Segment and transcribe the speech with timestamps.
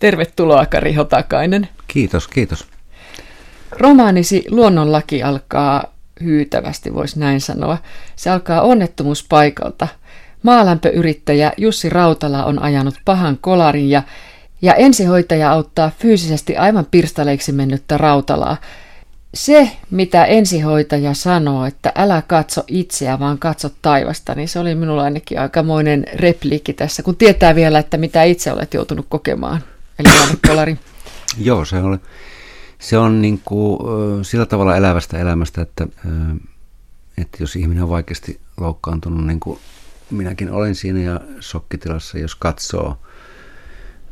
[0.00, 1.68] Tervetuloa Kari Hotakainen.
[1.88, 2.66] Kiitos, kiitos.
[3.70, 5.84] Romaanisi Luonnonlaki alkaa
[6.24, 7.78] hyytävästi, voisi näin sanoa.
[8.16, 9.88] Se alkaa onnettomuuspaikalta.
[10.42, 14.02] Maalämpöyrittäjä Jussi Rautala on ajanut pahan kolarin ja,
[14.62, 18.56] ja ensihoitaja auttaa fyysisesti aivan pirstaleiksi mennyttä Rautalaa.
[19.34, 25.02] Se, mitä ensihoitaja sanoo, että älä katso itseä, vaan katso taivasta, niin se oli minulla
[25.02, 29.62] ainakin aikamoinen repliikki tässä, kun tietää vielä, että mitä itse olet joutunut kokemaan.
[29.98, 30.08] Eli
[30.46, 30.78] kolari.
[31.38, 32.00] Joo, se on,
[32.78, 33.78] se on niin kuin,
[34.24, 35.86] sillä tavalla elävästä elämästä, että,
[37.18, 39.58] että jos ihminen on vaikeasti loukkaantunut, niin kuin
[40.10, 42.98] minäkin olen siinä ja shokkitilassa, jos katsoo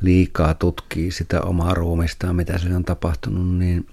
[0.01, 3.87] liikaa, tutkii sitä omaa ruumistaan, mitä se on tapahtunut, niin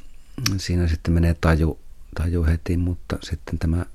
[0.58, 1.80] siinä sitten menee taju,
[2.16, 3.86] taju heti, mutta sitten tämä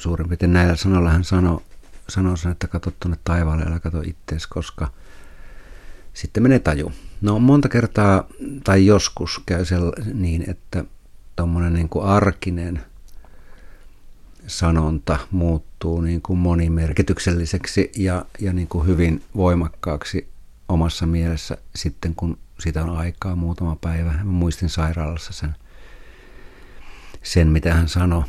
[0.00, 1.60] suurin piirtein näillä sanoilla hän sanoi,
[2.08, 4.92] sanoi sen, että katso tuonne taivaalle, älä katso ittees, koska
[6.14, 6.92] sitten menee taju.
[7.20, 8.24] No monta kertaa
[8.64, 9.64] tai joskus käy
[10.14, 10.84] niin, että
[11.36, 12.82] tuommoinen niin kuin arkinen
[14.46, 20.28] sanonta muuttuu niin kuin monimerkitykselliseksi ja, ja niin kuin hyvin voimakkaaksi
[20.68, 24.12] omassa mielessä sitten, kun sitä on aikaa muutama päivä.
[24.12, 25.54] Mä muistin sairaalassa sen,
[27.22, 28.24] sen mitä hän sanoi.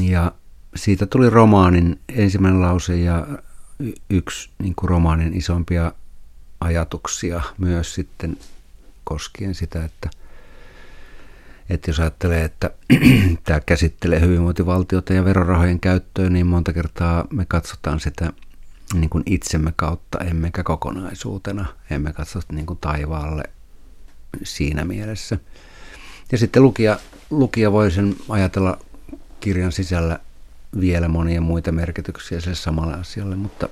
[0.00, 0.32] Ja
[0.76, 3.26] siitä tuli romaanin ensimmäinen lause ja
[4.10, 5.92] yksi niin kuin romaanin isompia
[6.60, 8.36] ajatuksia myös sitten
[9.04, 10.10] koskien sitä, että,
[11.70, 12.70] että jos ajattelee, että
[13.44, 18.32] tämä käsittelee hyvinvointivaltiota ja verorahojen käyttöä, niin monta kertaa me katsotaan sitä
[18.94, 23.42] niin kuin itsemme kautta, emmekä kokonaisuutena, emme katso niin kuin taivaalle
[24.42, 25.38] siinä mielessä.
[26.32, 26.98] Ja sitten lukija,
[27.30, 28.78] lukija voi sen ajatella
[29.40, 30.18] kirjan sisällä
[30.80, 33.68] vielä monia muita merkityksiä sille samalle asialle, mutta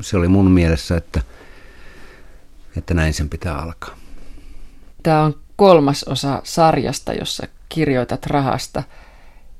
[0.00, 1.22] se oli mun mielessä, että,
[2.76, 3.96] että näin sen pitää alkaa.
[5.02, 8.82] Tämä on kolmas osa sarjasta, jossa kirjoitat rahasta.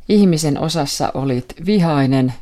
[0.09, 2.35] Ihmisen osassa olit vihainen,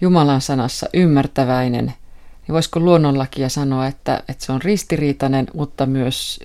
[0.00, 6.40] Jumalan sanassa ymmärtäväinen, niin voisiko luonnonlakia sanoa, että, että se on ristiriitainen, mutta myös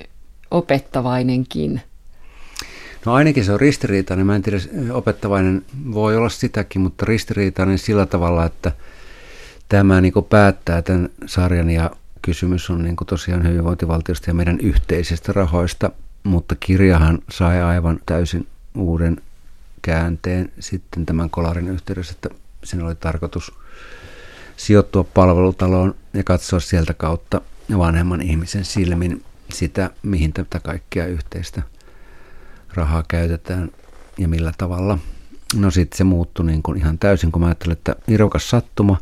[0.52, 1.82] opettavainenkin?
[3.06, 4.26] No ainakin se on ristiriitainen.
[4.26, 4.58] Mä en tiedä,
[4.92, 8.72] opettavainen voi olla sitäkin, mutta ristiriitainen sillä tavalla, että
[9.70, 11.92] tämä niin päättää tämän sarjan ja
[12.26, 15.92] kysymys on niin tosiaan hyvinvointivaltiosta ja meidän yhteisistä rahoista,
[16.24, 19.18] mutta kirjahan sai aivan täysin uuden
[19.82, 22.30] käänteen sitten tämän kolarin yhteydessä, että
[22.64, 23.54] sen oli tarkoitus
[24.58, 27.42] sijoittua palvelutaloon ja katsoa sieltä kautta
[27.78, 31.62] vanhemman ihmisen silmin sitä, mihin tätä kaikkea yhteistä
[32.74, 33.72] rahaa käytetään
[34.18, 34.98] ja millä tavalla.
[35.56, 38.98] No sitten se muuttui niin kuin ihan täysin, kun mä ajattelin, että irvokas sattuma,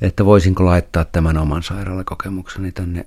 [0.00, 3.06] että voisinko laittaa tämän oman sairaalakokemukseni tänne,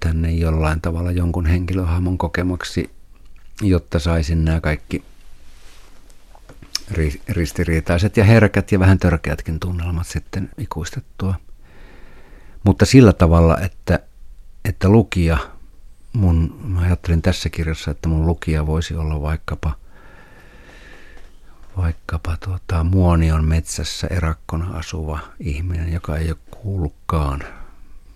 [0.00, 2.90] tänne jollain tavalla jonkun henkilöhahmon kokemaksi,
[3.62, 5.04] jotta saisin nämä kaikki
[7.28, 11.34] ristiriitaiset ja herkät ja vähän törkeätkin tunnelmat sitten ikuistettua.
[12.64, 14.00] Mutta sillä tavalla, että,
[14.64, 15.38] että lukija,
[16.12, 19.72] mun, mä ajattelin tässä kirjassa, että mun lukija voisi olla vaikkapa
[21.76, 27.40] vaikkapa tuota, Muonion metsässä erakkona asuva ihminen, joka ei ole kuullutkaan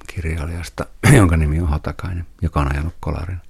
[0.07, 3.41] kirjailijasta, jonka nimi on Hatakainen, joka on ajanut kolarin.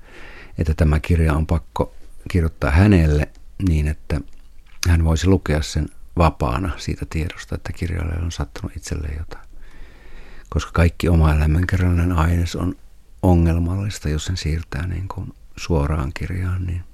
[0.59, 1.95] Että tämä kirja on pakko
[2.31, 3.29] kirjoittaa hänelle
[3.69, 4.21] niin, että
[4.89, 9.45] hän voisi lukea sen vapaana siitä tiedosta, että kirjailijalle on sattunut itselleen jotain.
[10.49, 12.77] Koska kaikki oma elämänkerrallinen aines on
[13.23, 16.85] ongelmallista, jos sen siirtää niin kuin suoraan kirjaan, niin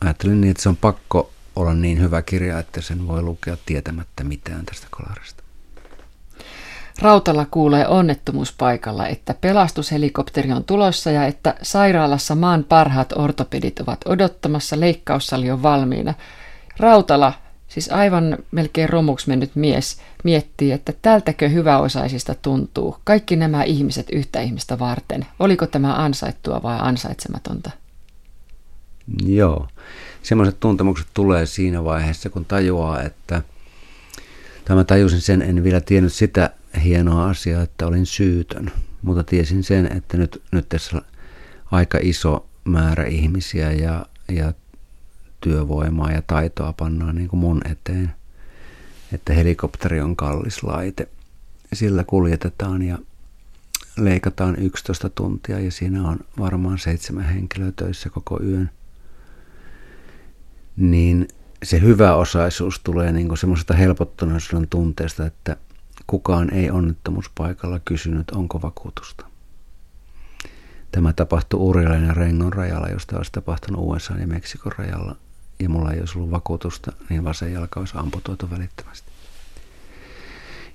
[0.00, 4.24] ajattelin niin, että se on pakko olla niin hyvä kirja, että sen voi lukea tietämättä
[4.24, 5.44] mitään tästä kolarista.
[7.02, 14.80] Rautala kuulee onnettomuuspaikalla, että pelastushelikopteri on tulossa ja että sairaalassa maan parhaat ortopedit ovat odottamassa,
[14.80, 16.14] leikkaussali on valmiina–
[16.76, 17.32] Rautala,
[17.68, 24.40] siis aivan melkein romuksi mennyt mies, miettii, että tältäkö hyväosaisista tuntuu kaikki nämä ihmiset yhtä
[24.40, 25.26] ihmistä varten.
[25.38, 27.70] Oliko tämä ansaittua vai ansaitsematonta?
[29.26, 29.68] Joo,
[30.22, 33.42] semmoiset tuntemukset tulee siinä vaiheessa, kun tajuaa, että
[34.64, 36.50] tämä tajusin sen, en vielä tiennyt sitä
[36.84, 38.72] hienoa asiaa, että olin syytön,
[39.02, 41.02] mutta tiesin sen, että nyt, nyt tässä
[41.70, 44.52] aika iso määrä ihmisiä ja, ja
[45.40, 48.14] työvoimaa ja taitoa pannaan niin kuin mun eteen.
[49.12, 51.08] Että helikopteri on kallis laite.
[51.72, 52.98] Sillä kuljetetaan ja
[53.98, 58.70] leikataan 11 tuntia ja siinä on varmaan seitsemän henkilöä töissä koko yön.
[60.76, 61.28] Niin
[61.62, 65.56] se hyvä osaisuus tulee niin semmoisesta helpottuneisuuden tunteesta, että
[66.06, 69.26] kukaan ei onnettomuuspaikalla kysynyt, onko vakuutusta.
[70.92, 75.16] Tämä tapahtui Urilan ja Rengon rajalla, josta olisi tapahtunut USA ja Meksikon rajalla.
[75.60, 79.08] Ja mulla ei olisi ollut vakuutusta, niin vasen jalka olisi amputoitu välittömästi.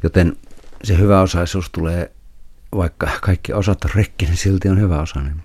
[0.03, 0.37] Joten
[0.83, 2.11] se hyvä osaisuus tulee,
[2.75, 5.43] vaikka kaikki osat on rekki, niin silti on hyvä osainen.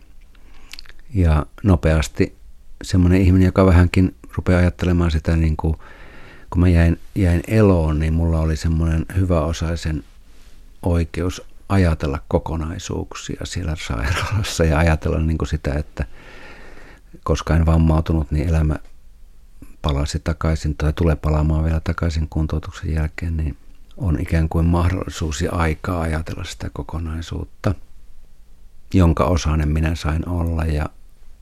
[1.14, 2.36] Ja nopeasti
[2.82, 5.76] semmoinen ihminen, joka vähänkin rupeaa ajattelemaan sitä, niin kuin,
[6.50, 10.04] kun mä jäin, jäin eloon, niin mulla oli semmoinen hyväosaisen
[10.82, 16.04] oikeus ajatella kokonaisuuksia siellä sairaalassa ja ajatella niin kuin sitä, että
[17.22, 18.76] koska en vammautunut, niin elämä
[19.82, 23.56] palasi takaisin tai tulee palaamaan vielä takaisin kuntoutuksen jälkeen, niin
[23.96, 27.74] on ikään kuin mahdollisuus ja aikaa ajatella sitä kokonaisuutta,
[28.94, 30.64] jonka osainen minä sain olla.
[30.64, 30.86] Ja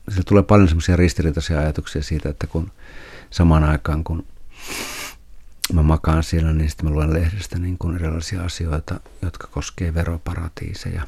[0.09, 2.71] se tulee paljon semmoisia ristiriitaisia ajatuksia siitä, että kun
[3.29, 4.25] samaan aikaan kun
[5.73, 11.07] mä makaan siellä, niin sitten mä luen lehdestä niin kuin erilaisia asioita, jotka koskee veroparatiiseja.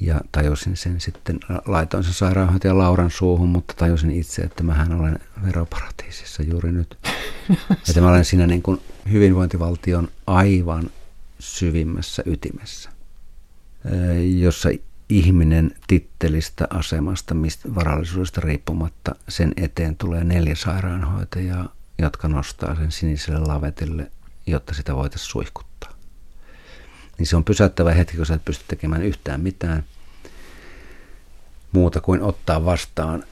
[0.00, 5.18] Ja tajusin sen sitten, laitoin sen sairaanhoitajan Lauran suuhun, mutta tajusin itse, että mähän olen
[5.46, 6.98] veroparatiisissa juuri nyt.
[7.88, 8.80] että mä olen siinä niin kuin
[9.12, 10.90] hyvinvointivaltion aivan
[11.38, 12.90] syvimmässä ytimessä,
[14.38, 14.68] jossa
[15.10, 23.40] ihminen tittelistä, asemasta, mistä varallisuudesta riippumatta, sen eteen tulee neljä sairaanhoitajaa, jotka nostaa sen siniselle
[23.40, 24.10] lavetille,
[24.46, 25.90] jotta sitä voitaisiin suihkuttaa.
[27.18, 29.84] Niin se on pysäyttävä hetki, kun sä et pysty tekemään yhtään mitään
[31.72, 33.24] muuta kuin ottaa vastaan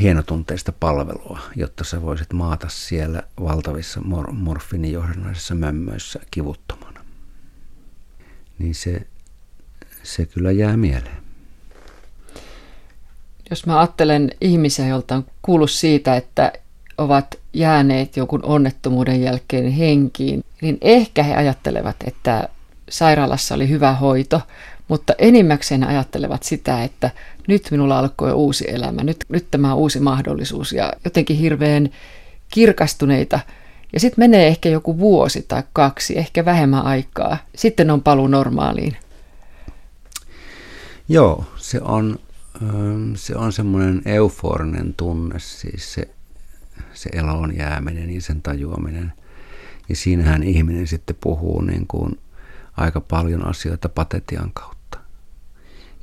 [0.00, 7.04] hienotunteista palvelua, jotta sä voisit maata siellä valtavissa mor- morfinijohdannaisissa mömmöissä kivuttomana.
[8.58, 9.06] Niin se,
[10.02, 11.25] se kyllä jää mieleen.
[13.50, 16.52] Jos mä ajattelen ihmisiä, joilta on kuullut siitä, että
[16.98, 22.48] ovat jääneet jonkun onnettomuuden jälkeen henkiin, niin ehkä he ajattelevat, että
[22.90, 24.40] sairaalassa oli hyvä hoito,
[24.88, 27.10] mutta enimmäkseen ajattelevat sitä, että
[27.48, 31.90] nyt minulla alkoi uusi elämä, nyt, nyt tämä on uusi mahdollisuus ja jotenkin hirveän
[32.48, 33.40] kirkastuneita.
[33.92, 37.36] Ja sitten menee ehkä joku vuosi tai kaksi, ehkä vähemmän aikaa.
[37.56, 38.96] Sitten on paluu normaaliin.
[41.08, 42.18] Joo, se on,
[43.14, 46.08] se on semmoinen euforinen tunne, siis se,
[46.94, 49.12] se eloon jääminen ja sen tajuaminen.
[49.88, 52.18] Ja siinähän ihminen sitten puhuu niin kuin
[52.76, 54.76] aika paljon asioita patetian kautta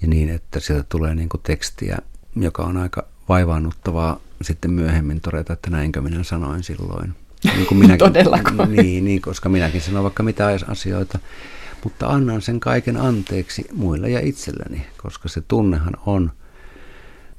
[0.01, 1.97] ja niin, että sieltä tulee niin kuin tekstiä,
[2.35, 7.15] joka on aika vaivaannuttavaa sitten myöhemmin todeta, että näinkö minä sanoin silloin.
[7.55, 8.65] Niin kuin minäkin, Todellako?
[8.65, 11.19] Niin, niin, koska minäkin sanon vaikka mitä asioita,
[11.83, 16.31] mutta annan sen kaiken anteeksi muille ja itselleni, koska se tunnehan on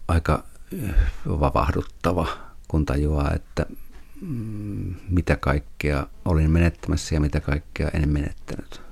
[0.08, 0.44] aika
[0.82, 0.94] eh,
[1.28, 2.26] vavahduttava,
[2.68, 3.66] kun tajuaa, että
[4.20, 8.82] mm, mitä kaikkea olin menettämässä ja mitä kaikkea en menettänyt.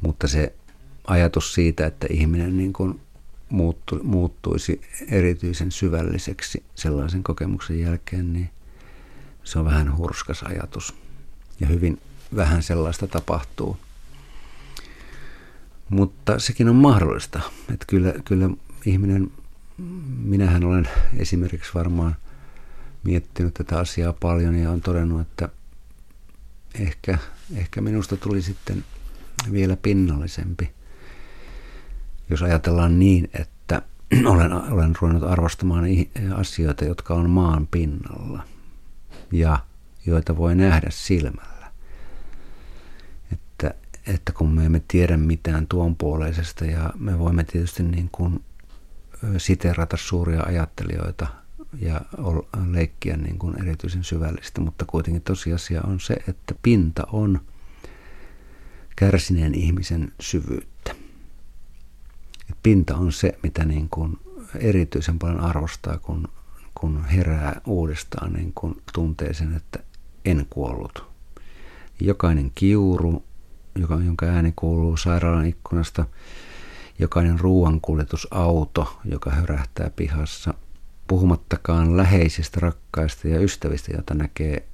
[0.00, 0.54] Mutta se
[1.06, 3.00] ajatus siitä, että ihminen niin kuin
[3.48, 8.50] muuttu, muuttuisi erityisen syvälliseksi sellaisen kokemuksen jälkeen, niin
[9.44, 10.94] se on vähän hurskas ajatus.
[11.60, 12.00] Ja hyvin
[12.36, 13.76] vähän sellaista tapahtuu.
[15.88, 17.40] Mutta sekin on mahdollista.
[17.72, 18.50] Että kyllä, kyllä
[18.86, 19.30] ihminen,
[20.24, 22.16] minähän olen esimerkiksi varmaan
[23.04, 25.48] miettinyt tätä asiaa paljon ja on todennut, että
[26.74, 27.18] ehkä,
[27.56, 28.84] ehkä minusta tuli sitten
[29.52, 30.70] vielä pinnallisempi–
[32.30, 33.82] jos ajatellaan niin, että
[34.32, 35.84] olen, olen ruvennut arvostamaan
[36.34, 38.42] asioita, jotka on maan pinnalla
[39.32, 39.58] ja
[40.06, 41.72] joita voi nähdä silmällä.
[43.32, 43.74] Että,
[44.06, 48.44] että kun me emme tiedä mitään tuon puoleisesta ja me voimme tietysti niin kuin
[49.38, 51.26] siterata suuria ajattelijoita
[51.80, 52.00] ja
[52.70, 57.40] leikkiä niin kuin erityisen syvällistä, mutta kuitenkin tosiasia on se, että pinta on
[58.96, 60.94] kärsineen ihmisen syvyyttä
[62.64, 64.18] pinta on se, mitä niin kuin
[64.54, 66.28] erityisen paljon arvostaa, kun,
[66.74, 69.78] kun herää uudestaan niin kuin tuntee sen, että
[70.24, 71.04] en kuollut.
[72.00, 73.24] Jokainen kiuru,
[73.74, 76.06] joka, jonka ääni kuuluu sairaalan ikkunasta,
[76.98, 80.54] jokainen ruoankuljetusauto, joka hörähtää pihassa,
[81.06, 84.68] puhumattakaan läheisistä, rakkaista ja ystävistä, joita näkee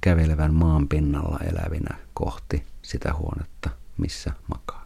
[0.00, 4.84] kävelevän maan pinnalla elävinä kohti sitä huonetta, missä makaa.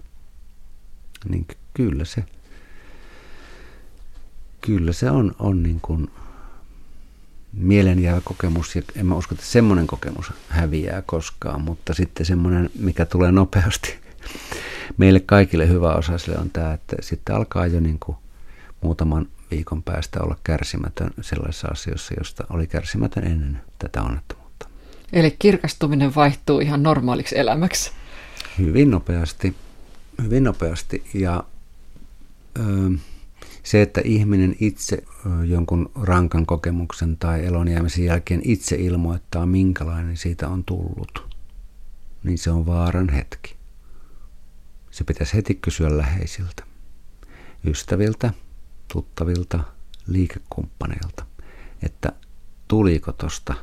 [1.28, 2.24] Niin kyllä se,
[4.60, 6.10] kyllä se on, on niin kuin
[7.52, 13.04] mielenjäävä kokemus ja en mä usko, että semmoinen kokemus häviää koskaan, mutta sitten semmoinen, mikä
[13.04, 13.98] tulee nopeasti
[14.96, 18.18] meille kaikille hyvä osaisille on tämä, että sitten alkaa jo niin kuin
[18.80, 24.68] muutaman viikon päästä olla kärsimätön sellaisissa asioissa, josta oli kärsimätön ennen tätä onnettomuutta.
[25.12, 27.92] Eli kirkastuminen vaihtuu ihan normaaliksi elämäksi?
[28.58, 29.54] Hyvin nopeasti,
[30.22, 31.44] hyvin nopeasti ja
[33.62, 35.02] se, että ihminen itse
[35.44, 41.28] jonkun rankan kokemuksen tai elonjäämisen jälkeen itse ilmoittaa, minkälainen siitä on tullut,
[42.24, 43.57] niin se on vaaran hetki.
[44.98, 46.62] Se pitäisi heti kysyä läheisiltä,
[47.64, 48.30] ystäviltä,
[48.92, 49.60] tuttavilta,
[50.06, 51.26] liikekumppaneilta,
[51.82, 52.12] että
[52.68, 53.54] tuliko tuosta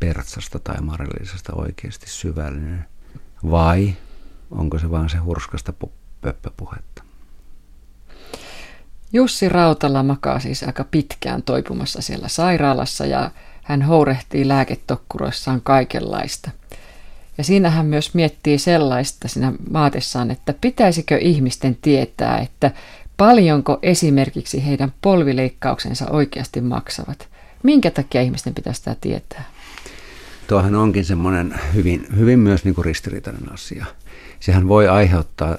[0.00, 2.84] pertsasta tai marillisesta oikeasti syvällinen
[3.50, 3.94] vai
[4.50, 5.72] onko se vaan se hurskasta
[6.20, 7.02] pöppöpuhetta.
[9.12, 13.30] Jussi Rautala makaa siis aika pitkään toipumassa siellä sairaalassa ja
[13.62, 16.50] hän hourehtii lääketokkuroissaan kaikenlaista.
[17.38, 22.70] Ja siinä hän myös miettii sellaista siinä maatessaan, että pitäisikö ihmisten tietää, että
[23.16, 27.28] paljonko esimerkiksi heidän polvileikkauksensa oikeasti maksavat.
[27.62, 29.44] Minkä takia ihmisten pitäisi sitä tietää?
[30.46, 33.86] Tuohan onkin semmoinen hyvin, hyvin myös niin kuin ristiriitainen asia.
[34.40, 35.56] Sehän voi aiheuttaa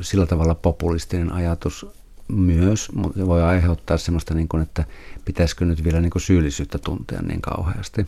[0.00, 1.86] sillä tavalla populistinen ajatus
[2.28, 4.84] myös, mutta voi aiheuttaa semmoista, niin kuin, että
[5.24, 8.06] pitäisikö nyt vielä niin kuin syyllisyyttä tuntea niin kauheasti.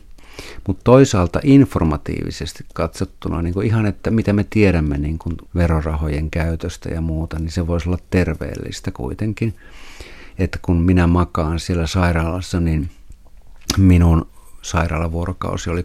[0.67, 6.89] Mutta toisaalta informatiivisesti katsottuna, niin kuin ihan että mitä me tiedämme niin kuin verorahojen käytöstä
[6.89, 9.57] ja muuta, niin se voisi olla terveellistä kuitenkin.
[10.39, 12.91] Että kun minä makaan siellä sairaalassa, niin
[13.79, 14.29] minun
[14.63, 15.85] sairaalavuorokausi oli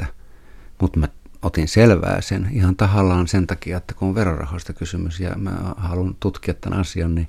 [0.00, 0.06] 32,90.
[0.80, 1.08] Mutta mä
[1.42, 6.16] otin selvää sen ihan tahallaan sen takia, että kun on verorahoista kysymys ja mä haluan
[6.20, 7.28] tutkia tämän asian, niin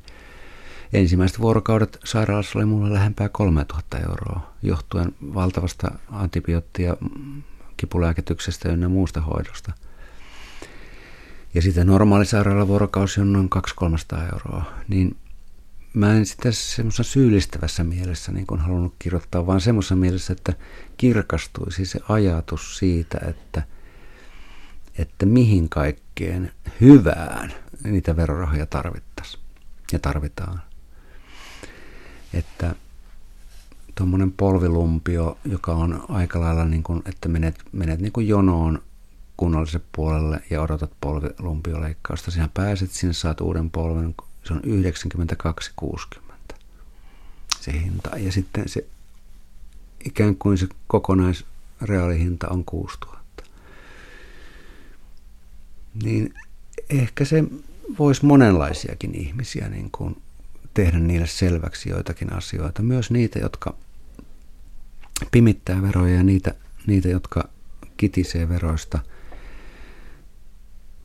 [0.93, 6.97] ensimmäiset vuorokaudet sairaalassa oli mulla lähempää 3000 euroa, johtuen valtavasta antibioottia
[7.77, 9.73] kipulääkityksestä ja muusta hoidosta.
[11.53, 13.49] Ja sitten normaali sairaalavuorokausi on noin
[14.15, 14.63] 200-300 euroa.
[14.87, 15.17] Niin
[15.93, 20.53] mä en sitä semmoisessa syyllistävässä mielessä niin kuin halunnut kirjoittaa, vaan semmoisessa mielessä, että
[20.97, 23.63] kirkastuisi se ajatus siitä, että,
[24.97, 26.51] että mihin kaikkeen
[26.81, 29.43] hyvään niitä verorahoja tarvittaisiin
[29.91, 30.61] ja tarvitaan.
[32.35, 32.75] Että
[33.95, 38.81] tuommoinen polvilumpio, joka on aika lailla niin kuin, että menet, menet niin kuin jonoon
[39.37, 42.31] kunnalliselle puolelle ja odotat polvilumpioleikkausta.
[42.31, 44.61] Sinä pääset sinne, saat uuden polven, se on
[46.19, 46.25] 92,60
[47.65, 48.17] se hinta.
[48.17, 48.85] Ja sitten se
[50.05, 53.43] ikään kuin se kokonaisreaalihinta on 6000.
[56.03, 56.33] Niin
[56.89, 57.43] ehkä se
[57.99, 60.21] voisi monenlaisiakin ihmisiä niin kuin
[60.75, 62.81] tehdä niille selväksi joitakin asioita.
[62.81, 63.75] Myös niitä, jotka
[65.31, 66.55] pimittää veroja ja niitä,
[66.87, 67.49] niitä jotka
[67.97, 68.99] kitisee veroista.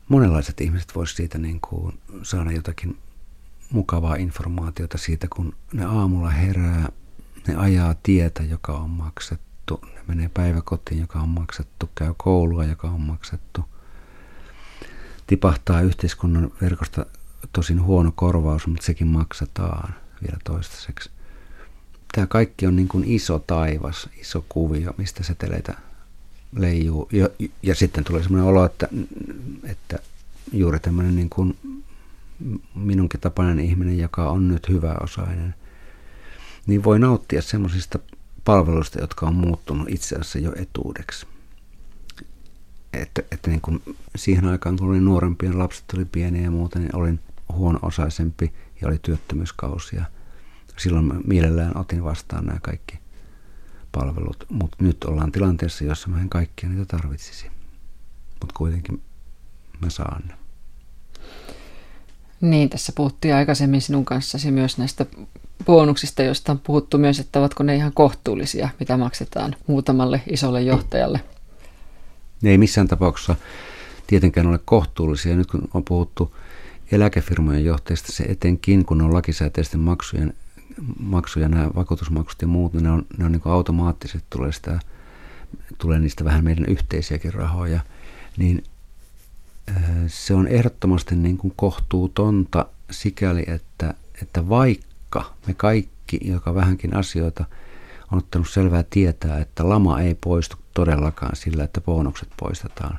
[0.09, 2.97] Monenlaiset ihmiset voisivat siitä niin kuin saada jotakin
[3.71, 6.89] mukavaa informaatiota siitä, kun ne aamulla herää,
[7.47, 12.87] ne ajaa tietä, joka on maksettu, ne menee päiväkotiin, joka on maksettu, käy koulua, joka
[12.87, 13.65] on maksettu,
[15.27, 17.05] tipahtaa yhteiskunnan verkosta
[17.53, 21.09] tosin huono korvaus, mutta sekin maksetaan vielä toistaiseksi.
[22.11, 25.73] Tämä kaikki on niin kuin iso taivas, iso kuvio, mistä seteleitä
[26.55, 27.09] leijuu.
[27.11, 27.29] Ja,
[27.63, 28.87] ja sitten tulee sellainen olo, että,
[29.63, 29.99] että
[30.53, 31.57] juuri tämmöinen niin kuin
[32.75, 35.55] minunkin tapainen ihminen, joka on nyt hyväosainen,
[36.67, 37.99] niin voi nauttia semmoisista
[38.45, 41.27] palveluista, jotka on muuttunut itse asiassa jo etuudeksi.
[42.93, 43.81] Että, että niin kuin
[44.15, 47.19] siihen aikaan, kun olin nuorempi ja lapset oli pieniä ja muuta, niin olin
[47.51, 49.95] huono-osaisempi ja oli työttömyyskausi.
[49.95, 50.05] Ja
[50.77, 52.99] silloin mä mielellään otin vastaan nämä kaikki
[53.91, 54.45] palvelut.
[54.49, 57.47] Mutta nyt ollaan tilanteessa, jossa mä en kaikkia niitä tarvitsisi.
[58.41, 59.01] Mutta kuitenkin
[59.81, 60.33] mä saan ne.
[62.41, 65.05] Niin, tässä puhuttiin aikaisemmin sinun kanssasi myös näistä
[65.65, 71.23] bonuksista, joista on puhuttu myös, että ovatko ne ihan kohtuullisia, mitä maksetaan muutamalle isolle johtajalle.
[72.41, 73.35] Ne ei missään tapauksessa
[74.07, 75.35] tietenkään ole kohtuullisia.
[75.35, 76.35] Nyt kun on puhuttu
[76.91, 80.33] eläkefirmojen johtajista, se etenkin, kun on lakisääteisten maksujen,
[80.99, 84.79] maksuja, nämä vakuutusmaksut ja muut, niin ne on, ne on niin automaattisesti tulee, sitä,
[85.77, 87.79] tulee niistä vähän meidän yhteisiäkin rahoja,
[88.37, 88.63] niin
[90.07, 97.45] se on ehdottomasti niin kuin kohtuutonta sikäli, että, että vaikka me kaikki, joka vähänkin asioita
[98.11, 102.97] on ottanut selvää tietää, että lama ei poistu todellakaan sillä, että bonukset poistetaan.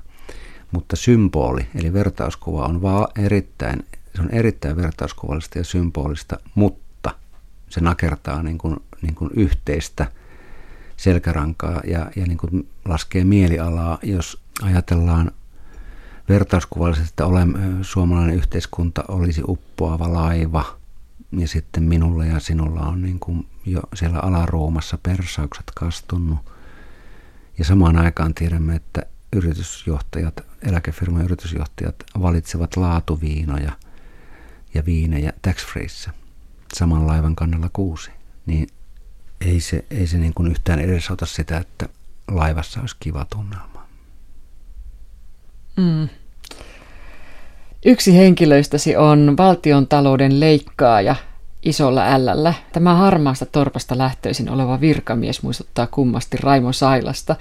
[0.73, 7.15] Mutta symboli, eli vertauskuva, on vaan erittäin, se on erittäin vertauskuvallista ja symbolista, mutta
[7.69, 10.07] se nakertaa niin kuin, niin kuin yhteistä
[10.97, 15.31] selkärankaa ja, ja niin kuin laskee mielialaa, jos ajatellaan
[16.29, 20.65] vertauskuvallisesti, että olen, suomalainen yhteiskunta olisi uppoava laiva
[21.33, 26.39] ja sitten minulla ja sinulla on niin kuin jo siellä alaruumassa persaukset kastunut.
[27.59, 29.03] Ja samaan aikaan tiedämme, että
[29.33, 33.73] yritysjohtajat, eläkefirman yritysjohtajat valitsevat laatuviinoja
[34.75, 36.11] ja viinejä tax freeissä
[36.75, 38.11] saman laivan kannalla kuusi,
[38.47, 38.69] niin
[39.41, 41.89] ei se, ei se niin kuin yhtään edesauta sitä, että
[42.29, 43.87] laivassa olisi kiva tunnelma.
[45.77, 46.09] Mm.
[47.85, 51.17] Yksi henkilöistäsi on valtion talouden leikkaaja
[51.63, 52.55] isolla ällällä.
[52.73, 57.37] Tämä harmaasta torpasta lähtöisin oleva virkamies muistuttaa kummasti Raimo Sailasta,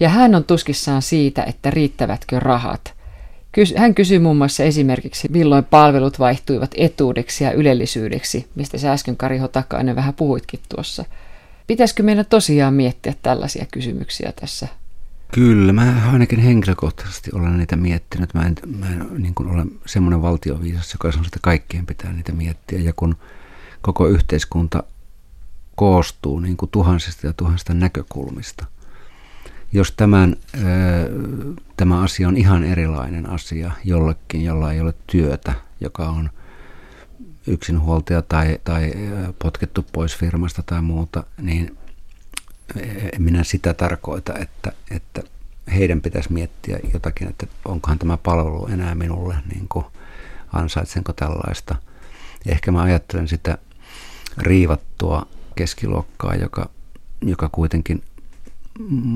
[0.00, 2.94] ja hän on tuskissaan siitä, että riittävätkö rahat.
[3.76, 9.38] Hän kysyy muun muassa esimerkiksi, milloin palvelut vaihtuivat etuudeksi ja ylellisyydeksi, mistä sä äsken Kari
[9.38, 11.04] Hotakainen vähän puhuitkin tuossa.
[11.66, 14.68] Pitäisikö meidän tosiaan miettiä tällaisia kysymyksiä tässä
[15.32, 18.34] Kyllä, mä ainakin henkilökohtaisesti olen niitä miettinyt.
[18.34, 22.32] Mä en, mä en niin kuin ole semmoinen valtioviisas, joka sanoo, että kaikkien pitää niitä
[22.32, 22.78] miettiä.
[22.78, 23.16] Ja kun
[23.82, 24.82] koko yhteiskunta
[25.74, 28.66] koostuu niin kuin tuhansista ja tuhansista näkökulmista,
[29.72, 30.36] jos tämän,
[31.76, 36.30] tämä asia on ihan erilainen asia jollekin, jolla ei ole työtä, joka on
[37.46, 38.92] yksinhuoltaja tai, tai
[39.38, 41.76] potkettu pois firmasta tai muuta, niin
[43.12, 45.22] en minä sitä tarkoita, että, että
[45.74, 49.86] heidän pitäisi miettiä jotakin, että onkohan tämä palvelu enää minulle, niin kuin
[50.52, 51.74] ansaitsenko tällaista.
[52.46, 53.58] Ehkä mä ajattelen sitä
[54.38, 56.68] riivattua keskiluokkaa, joka,
[57.22, 58.02] joka kuitenkin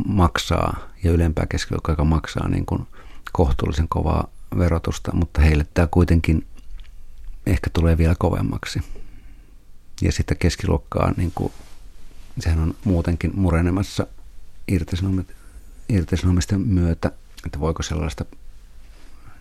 [0.06, 2.86] maksaa, ja ylempää keskiluokkaa, joka maksaa niin kuin
[3.32, 6.46] kohtuullisen kovaa verotusta, mutta heille tämä kuitenkin
[7.46, 8.80] ehkä tulee vielä kovemmaksi.
[10.02, 11.52] Ja sitten keskiluokkaa niin kuin
[12.38, 14.06] sehän on muutenkin murenemassa
[15.88, 17.12] irtisanomisten myötä,
[17.46, 18.24] että voiko sellaista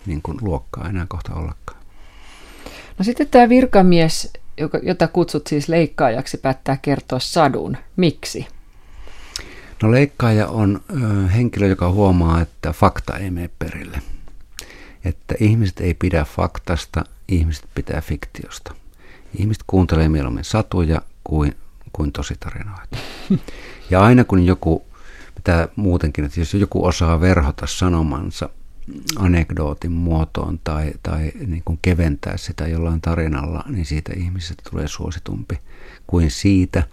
[0.05, 1.79] niin kuin luokkaa enää kohta ollakaan.
[2.97, 4.33] No sitten tämä virkamies,
[4.83, 7.77] jota kutsut siis leikkaajaksi, päättää kertoa sadun.
[7.95, 8.47] Miksi?
[9.83, 10.81] No leikkaaja on
[11.35, 14.01] henkilö, joka huomaa, että fakta ei mene perille.
[15.05, 18.73] Että ihmiset ei pidä faktasta, ihmiset pitää fiktiosta.
[19.39, 21.55] Ihmiset kuuntelee mieluummin satuja kuin
[21.93, 22.97] kuin tositarinoita.
[23.89, 24.85] Ja aina kun joku,
[25.35, 28.49] mitä muutenkin, että jos joku osaa verhota sanomansa
[29.15, 35.59] anekdootin muotoon tai, tai niin kuin keventää sitä jollain tarinalla, niin siitä ihmisestä tulee suositumpi
[36.07, 36.83] kuin siitä,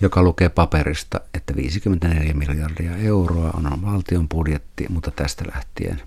[0.00, 6.02] joka lukee paperista, että 54 miljardia euroa on valtion budjetti, mutta tästä lähtien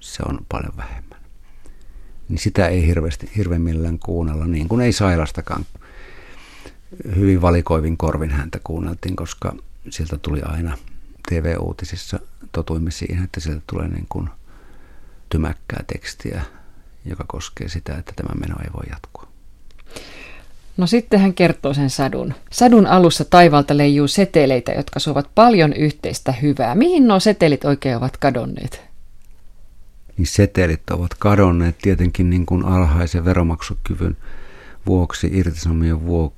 [0.00, 1.18] se on paljon vähemmän.
[2.28, 5.66] Niin sitä ei hirveästi, hirveimmillään kuunnella, niin kuin ei Sailastakaan
[7.16, 9.54] hyvin valikoivin korvin häntä kuunneltiin, koska
[9.90, 10.78] sieltä tuli aina
[11.28, 12.20] TV-uutisissa,
[12.52, 14.28] totuimme siihen, että sieltä tulee niin kuin
[15.28, 16.42] tymäkkää tekstiä,
[17.04, 19.27] joka koskee sitä, että tämä meno ei voi jatkua.
[20.78, 22.34] No sitten hän kertoo sen sadun.
[22.52, 26.74] Sadun alussa taivalta leijuu seteleitä, jotka suovat paljon yhteistä hyvää.
[26.74, 28.82] Mihin nuo setelit oikein ovat kadonneet?
[30.16, 34.16] Niin setelit ovat kadonneet tietenkin niin kuin alhaisen veromaksukyvyn
[34.86, 35.30] vuoksi,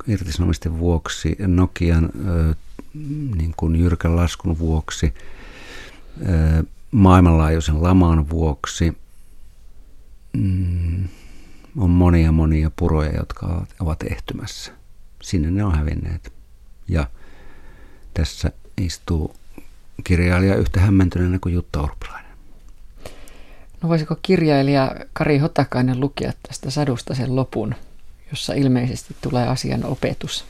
[0.07, 2.11] irtisanomisten vuoksi, Nokian
[3.37, 5.15] niin kuin jyrkän laskun vuoksi,
[6.91, 8.97] maailmanlaajuisen laman vuoksi.
[10.33, 11.09] Mm,
[11.77, 14.73] on monia monia puroja, jotka ovat ehtymässä.
[15.23, 16.33] Sinne ne on hävinneet.
[16.89, 17.07] Ja
[18.15, 19.35] tässä istuu
[20.05, 22.31] kirjailija yhtä hämmentyneenä kuin Jutta Urpilainen.
[23.83, 27.75] No voisiko kirjailija Kari Hotakainen lukea tästä sadusta sen lopun?
[28.31, 30.45] jossa ilmeisesti tulee asian opetus.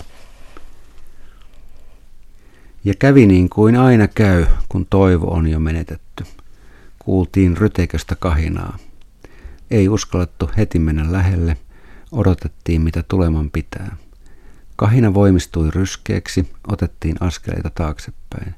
[2.85, 6.25] Ja kävi niin kuin aina käy, kun toivo on jo menetetty.
[6.99, 8.79] Kuultiin ryteiköstä kahinaa.
[9.71, 11.57] Ei uskallettu heti mennä lähelle,
[12.13, 13.97] odotettiin mitä tuleman pitää.
[14.77, 18.55] Kahina voimistui ryskeeksi, otettiin askeleita taaksepäin.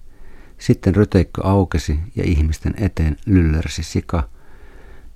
[0.59, 4.29] Sitten ryteikkö aukesi ja ihmisten eteen lyllersi sika,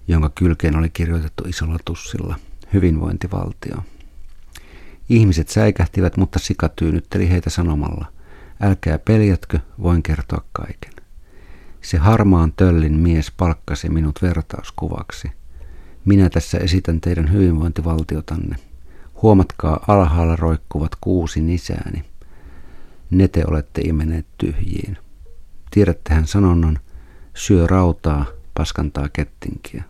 [0.09, 2.37] jonka kylkeen oli kirjoitettu isolla tussilla
[2.73, 3.77] hyvinvointivaltio.
[5.09, 8.07] Ihmiset säikähtivät, mutta sika tyynytteli heitä sanomalla,
[8.61, 10.93] älkää peljätkö, voin kertoa kaiken.
[11.83, 15.33] Se harmaan töllin mies palkkasi minut vertauskuvaksi.
[16.07, 18.57] Minä tässä esitän teidän hyvinvointivaltiotanne.
[19.23, 22.05] Huomatkaa alhaalla roikkuvat kuusi nisääni.
[23.11, 24.99] Ne te olette imeneet tyhjiin.
[25.71, 26.79] Tiedättehän sanonnan,
[27.35, 29.85] syö rautaa, paskantaa kettinkiä.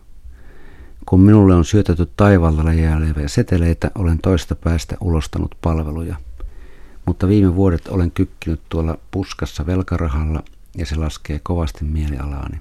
[1.05, 6.15] Kun minulle on syötetty taivaalta läjääleviä seteleitä, olen toista päästä ulostanut palveluja.
[7.05, 10.43] Mutta viime vuodet olen kykkinyt tuolla puskassa velkarahalla
[10.77, 12.57] ja se laskee kovasti mielialaani.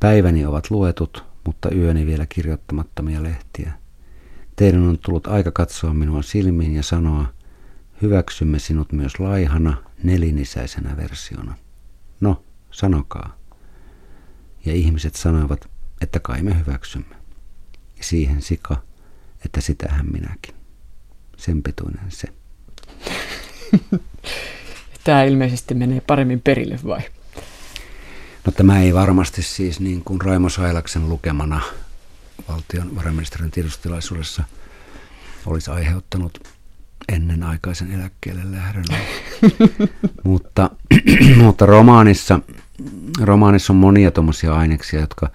[0.00, 3.72] Päiväni ovat luetut, mutta yöni vielä kirjoittamattomia lehtiä.
[4.56, 7.26] Teidän on tullut aika katsoa minua silmiin ja sanoa,
[8.02, 11.54] hyväksymme sinut myös laihana, nelinisäisenä versiona.
[12.20, 13.36] No, sanokaa.
[14.64, 17.16] Ja ihmiset sanoivat, että kai me hyväksymme
[18.00, 18.82] siihen sika,
[19.44, 20.54] että sitähän minäkin.
[21.36, 22.28] Sen pituinen se.
[25.04, 27.00] Tämä ilmeisesti menee paremmin perille vai?
[28.46, 31.60] No tämä ei varmasti siis niin kuin Raimo Sailaksen lukemana
[32.48, 34.44] valtion varainministeriön tiedostilaisuudessa
[35.46, 36.48] olisi aiheuttanut
[37.12, 38.84] ennen aikaisen eläkkeelle lähdön.
[40.24, 40.70] mutta,
[41.42, 42.40] mutta romaanissa,
[43.20, 45.30] romaanissa on monia tuommoisia aineksia, jotka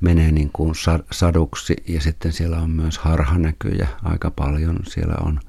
[0.00, 0.74] menee niin kuin
[1.10, 4.78] saduksi ja sitten siellä on myös harhanäkyjä aika paljon.
[4.88, 5.40] Siellä on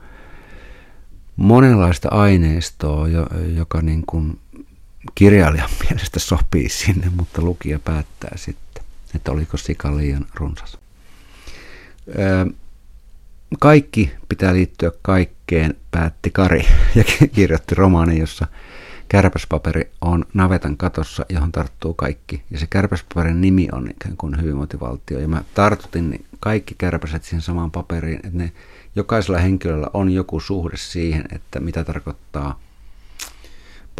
[1.35, 3.07] monenlaista aineistoa,
[3.55, 4.39] joka niin kuin
[5.15, 8.83] kirjailijan mielestä sopii sinne, mutta lukija päättää sitten,
[9.15, 10.77] että oliko sika liian runsas.
[13.59, 18.47] Kaikki pitää liittyä kaikkeen, päätti Kari ja kirjoitti romaanin, jossa
[19.11, 22.43] kärpäspaperi on navetan katossa, johon tarttuu kaikki.
[22.51, 25.19] Ja se kärpäspaperin nimi on ikään kuin hyvinvointivaltio.
[25.19, 28.51] Ja mä tartutin kaikki kärpäset siihen samaan paperiin, että ne,
[28.95, 32.59] jokaisella henkilöllä on joku suhde siihen, että mitä tarkoittaa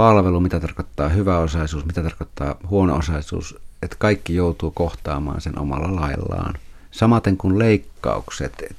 [0.01, 6.53] palvelu, mitä tarkoittaa hyväosaisuus, mitä tarkoittaa huono-osaisuus, että kaikki joutuu kohtaamaan sen omalla laillaan.
[6.91, 8.75] Samaten kuin leikkaukset.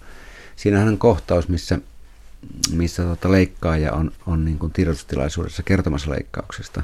[0.57, 1.79] Siinähän on kohtaus, missä
[2.73, 6.83] missä tota leikkaaja on, on niin kuin tiedotustilaisuudessa kertomassa leikkauksesta,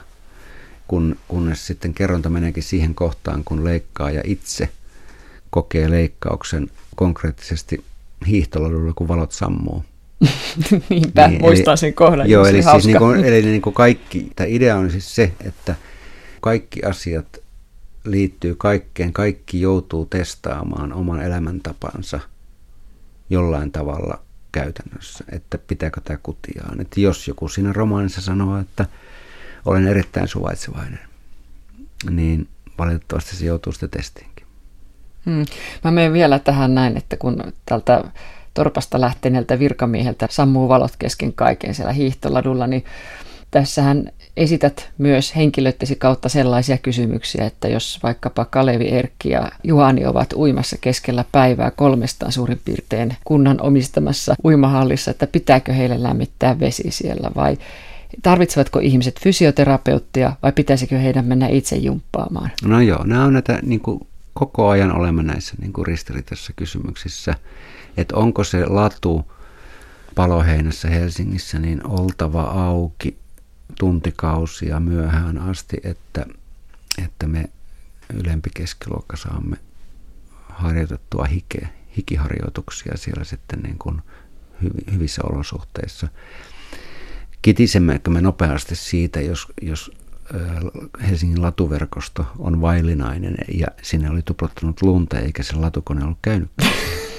[0.88, 4.68] kun, kunnes sitten kerronta meneekin siihen kohtaan, kun leikkaaja itse
[5.51, 7.85] kokee leikkauksen konkreettisesti
[8.27, 9.85] hiihtoladulla, kun valot sammuu.
[10.88, 12.31] Niinpä, niin, muistaa sen kohdan.
[12.31, 15.74] Joo, eli, siis niin kuin, eli niin kuin kaikki, tämä idea on siis se, että
[16.40, 17.26] kaikki asiat
[18.04, 22.20] liittyy kaikkeen, kaikki joutuu testaamaan oman elämäntapansa
[23.31, 24.20] jollain tavalla
[24.52, 26.81] käytännössä, että pitääkö tämä kutiaan.
[26.81, 28.87] Että jos joku siinä romaanissa sanoo, että
[29.64, 31.00] olen erittäin suvaitsevainen,
[32.11, 34.46] niin valitettavasti se joutuu sitten testiinkin.
[35.26, 35.44] Hmm.
[35.85, 38.04] Mä menen vielä tähän näin, että kun tältä
[38.58, 42.84] torpasta lähteneeltä virkamieheltä sammuu valot kesken kaiken siellä hiihtoladulla, niin
[43.50, 50.32] tässähän esität myös henkilöittesi kautta sellaisia kysymyksiä, että jos vaikkapa Kalevi Erkki ja Juhani ovat
[50.32, 57.30] uimassa keskellä päivää kolmestaan suurin piirtein kunnan omistamassa uimahallissa, että pitääkö heille lämmittää vesi siellä
[57.36, 57.58] vai
[58.22, 62.50] tarvitsevatko ihmiset fysioterapeuttia vai pitäisikö heidän mennä itse jumppaamaan?
[62.64, 64.00] No joo, nämä on näitä niin kuin
[64.34, 67.34] koko ajan olemme näissä niin kuin ristiriitaisissa kysymyksissä,
[67.98, 69.32] että onko se latu
[70.14, 73.18] paloheinässä Helsingissä niin oltava auki
[73.78, 76.26] tuntikausia myöhään asti, että,
[77.04, 77.44] että me
[78.14, 79.56] ylempi keskiluokka saamme
[80.48, 84.02] harjoitettua hike, hikiharjoituksia siellä sitten niin kuin
[84.92, 86.08] hyvissä olosuhteissa.
[87.42, 89.90] Kitisemmekö me nopeasti siitä, jos, jos
[91.08, 96.50] Helsingin latuverkosto on vaillinainen ja sinne oli tuprottanut lunta eikä se latukone ollut käynyt.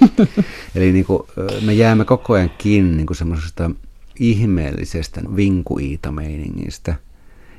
[0.76, 1.24] Eli niin kuin,
[1.65, 3.72] me jäämme koko ajan kiinni niin semmoisesta
[4.19, 6.95] ihmeellisestä vinkuiita-meiningistä.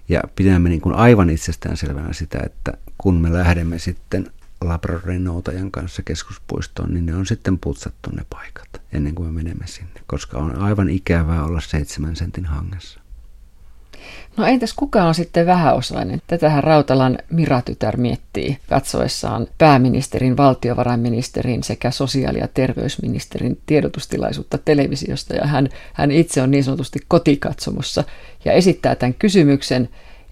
[0.09, 6.95] Ja pidämme niin kuin aivan itsestäänselvänä sitä, että kun me lähdemme sitten Labradorinoutajan kanssa keskuspuistoon,
[6.95, 10.89] niin ne on sitten putsattu ne paikat ennen kuin me menemme sinne, koska on aivan
[10.89, 13.00] ikävää olla seitsemän sentin hangessa.
[14.37, 16.23] No entäs kuka on sitten vähäosainen?
[16.27, 25.35] Tätähän Rautalan Miratytär miettii katsoessaan pääministerin, valtiovarainministerin sekä sosiaali- ja terveysministerin tiedotustilaisuutta televisiosta.
[25.35, 28.05] Ja hän, hän itse on niin sanotusti kotikatsomossa
[28.45, 29.89] ja esittää tämän kysymyksen,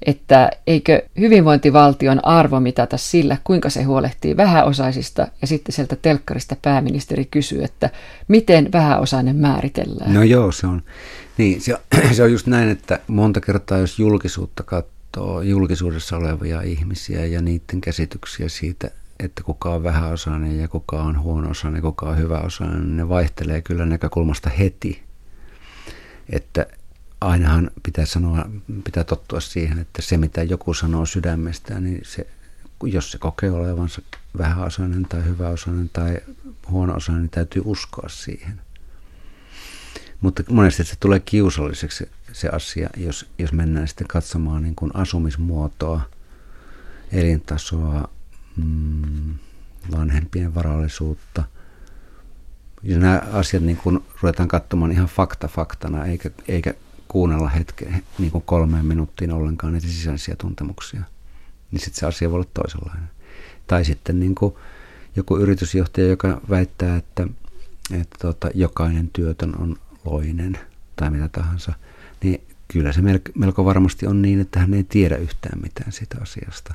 [0.06, 7.24] että eikö hyvinvointivaltion arvo mitata sillä, kuinka se huolehtii vähäosaisista, ja sitten sieltä telkkarista pääministeri
[7.24, 7.90] kysyy, että
[8.28, 10.14] miten vähäosainen määritellään.
[10.14, 10.82] No joo, se on,
[11.38, 11.76] niin, se,
[12.16, 17.80] se on just näin, että monta kertaa jos julkisuutta katsoo, julkisuudessa olevia ihmisiä ja niiden
[17.80, 23.62] käsityksiä siitä, että kuka on vähäosainen ja kuka on huono-osainen, kuka on hyväosainen, ne vaihtelee
[23.62, 25.02] kyllä näkökulmasta heti.
[26.30, 26.66] Että
[27.20, 28.50] ainahan pitää sanoa,
[28.84, 32.26] pitää tottua siihen, että se mitä joku sanoo sydämestään, niin se,
[32.82, 34.02] jos se kokee olevansa
[34.38, 36.18] vähäosainen tai hyväosainen tai
[36.70, 38.60] huono-osainen, niin täytyy uskoa siihen.
[40.20, 46.00] Mutta monesti se tulee kiusalliseksi se asia, jos, jos mennään sitten katsomaan niin kuin asumismuotoa,
[47.12, 48.08] elintasoa,
[48.56, 49.34] mm,
[49.90, 51.44] vanhempien varallisuutta.
[52.82, 56.74] Ja nämä asiat niin kuin ruvetaan katsomaan ihan fakta faktana, eikä, eikä
[57.08, 61.02] kuunnella hetken, niin kuin kolmeen minuuttiin ollenkaan niitä sisäisiä tuntemuksia.
[61.70, 63.10] Niin sitten se asia voi olla toisenlainen.
[63.66, 64.54] Tai sitten niin kuin
[65.16, 67.26] joku yritysjohtaja, joka väittää, että,
[67.92, 70.58] että tota, jokainen työtön on loinen
[70.96, 71.72] tai mitä tahansa,
[72.22, 73.00] niin kyllä se
[73.34, 76.74] melko varmasti on niin, että hän ei tiedä yhtään mitään siitä asiasta,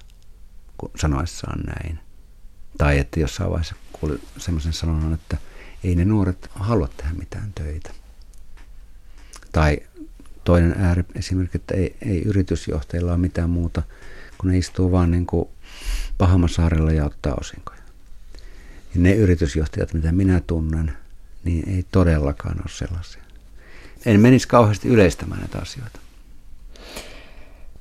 [0.78, 2.00] kun sanoessaan näin.
[2.78, 5.38] Tai että jossain vaiheessa kuuli semmoisen sanonnan, että
[5.84, 7.92] ei ne nuoret halua tehdä mitään töitä.
[9.52, 9.80] Tai
[10.44, 13.84] toinen ääri esimerkiksi, että ei, ei yritysjohtajilla ole mitään muuta,
[14.38, 15.50] kun ne istuu vaan niin kuin
[16.18, 17.80] Pahamasaarella ja ottaa osinkoja.
[18.96, 20.94] Ja ne yritysjohtajat, mitä minä tunnen,
[21.44, 23.24] niin ei todellakaan ole sellaisia.
[24.06, 26.00] En menisi kauheasti yleistämään näitä asioita.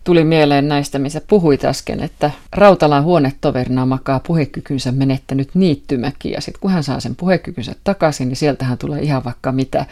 [0.05, 6.61] Tuli mieleen näistä, missä puhuit äsken, että Rautalan huonetoverina makaa puhekykynsä menettänyt niittymäki, ja sitten
[6.61, 9.87] kun hän saa sen puhekykynsä takaisin, niin sieltähän tulee ihan vaikka mitä.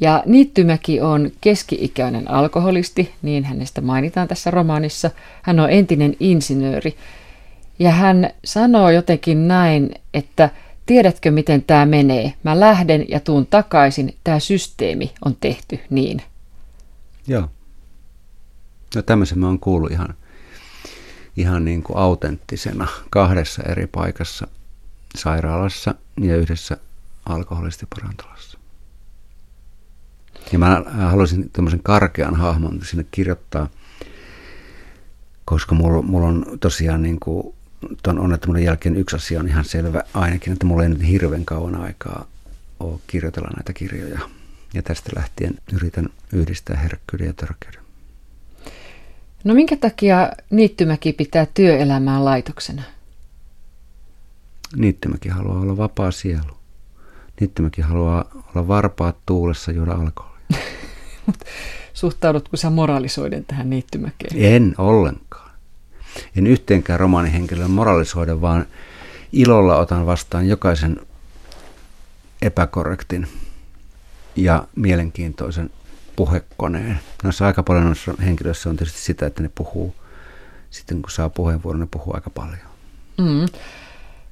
[0.00, 5.10] Ja Niittymäki on keski-ikäinen alkoholisti, niin hänestä mainitaan tässä romaanissa.
[5.42, 6.96] Hän on entinen insinööri.
[7.78, 10.50] Ja hän sanoo jotenkin näin, että
[10.86, 12.34] tiedätkö miten tämä menee?
[12.42, 14.16] Mä lähden ja tuun takaisin.
[14.24, 16.22] Tämä systeemi on tehty niin.
[17.26, 17.48] Joo.
[18.94, 20.14] No tämmöisen mä oon kuullut ihan,
[21.36, 24.46] ihan niin kuin autenttisena kahdessa eri paikassa
[25.16, 26.76] sairaalassa ja yhdessä
[27.26, 28.31] alkoholistiparantolassa.
[30.52, 33.68] Ja mä haluaisin tämmöisen karkean hahmon sinne kirjoittaa,
[35.44, 37.54] koska mulla, mulla on tosiaan niin kuin
[38.02, 41.74] tuon onnettomuuden jälkeen yksi asia on ihan selvä ainakin, että mulla ei nyt hirveän kauan
[41.74, 42.26] aikaa
[42.80, 44.20] ole kirjoitella näitä kirjoja.
[44.74, 47.82] Ja tästä lähtien yritän yhdistää herkkyyden ja törkeyden.
[49.44, 52.82] No minkä takia Niittymäki pitää työelämää laitoksena?
[54.76, 56.58] Niittymäki haluaa olla vapaa sielu.
[57.40, 58.24] Niittymäki haluaa
[58.54, 60.31] olla varpaat tuulessa juoda alkoholia.
[61.94, 64.54] Suhtaudutko sä moralisoiden tähän Niittymäkeen?
[64.54, 65.50] En ollenkaan.
[66.36, 68.66] En yhteenkään romaanihenkilön moralisoida, vaan
[69.32, 71.00] ilolla otan vastaan jokaisen
[72.42, 73.28] epäkorrektin
[74.36, 75.70] ja mielenkiintoisen
[76.16, 77.00] puhekoneen.
[77.24, 79.94] Noissa aika paljon noissa henkilöissä on tietysti sitä, että ne puhuu,
[80.70, 82.58] sitten kun saa puheenvuoron, ne puhuu aika paljon.
[83.18, 83.46] Mm.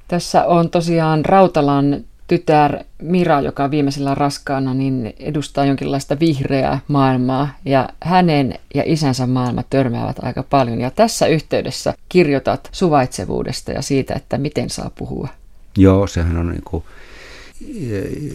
[0.09, 7.49] Tässä on tosiaan Rautalan tytär Mira, joka on viimeisellä raskaana, niin edustaa jonkinlaista vihreää maailmaa
[7.65, 10.81] ja hänen ja isänsä maailma törmäävät aika paljon.
[10.81, 15.29] Ja tässä yhteydessä kirjoitat suvaitsevuudesta ja siitä, että miten saa puhua.
[15.77, 16.85] Joo, sehän on niin kuin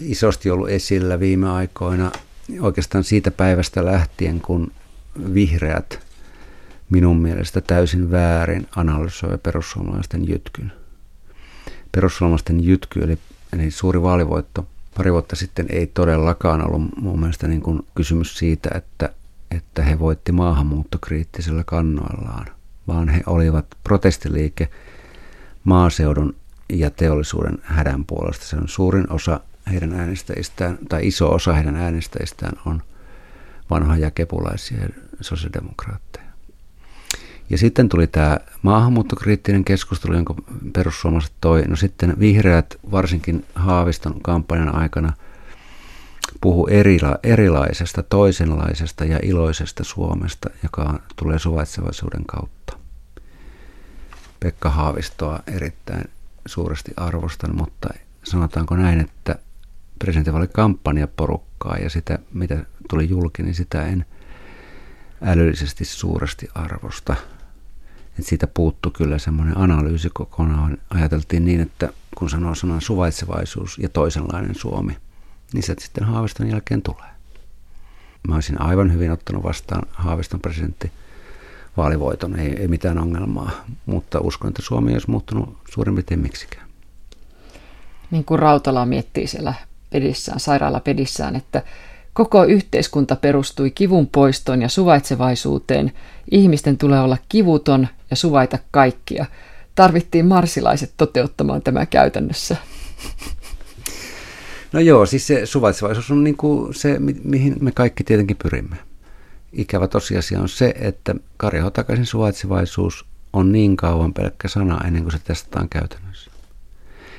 [0.02, 2.12] isosti ollut esillä viime aikoina
[2.60, 4.72] oikeastaan siitä päivästä lähtien, kun
[5.34, 6.00] vihreät
[6.90, 10.72] minun mielestä täysin väärin analysoi perussuomalaisten jytkyn.
[11.92, 13.18] Perussuomalaisten jytky, eli,
[13.52, 18.70] eli suuri vaalivoitto pari vuotta sitten ei todellakaan ollut mun mielestä niin kuin kysymys siitä,
[18.74, 19.10] että,
[19.50, 22.46] että he voitti maahanmuuttokriittisellä kannoillaan,
[22.88, 24.68] vaan he olivat protestiliike
[25.64, 26.34] maaseudun
[26.68, 28.46] ja teollisuuden hädän puolesta.
[28.46, 29.40] Se on suurin osa
[29.72, 32.82] heidän äänestäjistään, tai iso osa heidän äänestäjistään on
[33.70, 34.88] vanhoja kepulaisia
[35.20, 36.25] sosiaalidemokraatteja.
[37.50, 40.34] Ja sitten tuli tämä maahanmuuttokriittinen keskustelu, jonka
[40.72, 41.62] perussuomalaiset toi.
[41.62, 45.12] No sitten vihreät, varsinkin Haaviston kampanjan aikana,
[46.40, 52.76] puhu erila, erilaisesta, toisenlaisesta ja iloisesta Suomesta, joka tulee suvaitsevaisuuden kautta.
[54.40, 56.10] Pekka Haavistoa erittäin
[56.46, 57.88] suuresti arvostan, mutta
[58.24, 59.38] sanotaanko näin, että
[59.98, 64.04] presidentinvaalikampanjaporukkaa ja sitä, mitä tuli julki, niin sitä en
[65.22, 67.16] älyllisesti suuresti arvosta.
[68.18, 70.78] Et siitä puuttu kyllä semmoinen analyysi kokonaan.
[70.90, 74.96] Ajateltiin niin, että kun sanoo sanan suvaitsevaisuus ja toisenlainen Suomi,
[75.52, 77.10] niin se sitten Haaviston jälkeen tulee.
[78.28, 80.92] Mä olisin aivan hyvin ottanut vastaan Haaviston presidentti
[81.76, 83.50] vaalivoiton, ei, ei mitään ongelmaa,
[83.86, 86.66] mutta uskon, että Suomi olisi muuttunut suurin piirtein miksikään.
[88.10, 89.54] Niin kuin Rautala miettii siellä
[89.90, 91.62] pedissään, sairaalapedissään, että
[92.16, 95.92] koko yhteiskunta perustui kivun poistoon ja suvaitsevaisuuteen.
[96.30, 99.26] Ihmisten tulee olla kivuton ja suvaita kaikkia.
[99.74, 102.56] Tarvittiin marsilaiset toteuttamaan tämä käytännössä.
[104.72, 108.76] No joo, siis se suvaitsevaisuus on niin kuin se, mihin me kaikki tietenkin pyrimme.
[109.52, 115.12] Ikävä tosiasia on se, että Karjaho takaisin suvaitsevaisuus on niin kauan pelkkä sana ennen kuin
[115.12, 116.30] se testataan käytännössä.